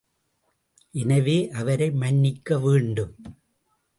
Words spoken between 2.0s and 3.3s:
மன்னிக்க வேண்டும்.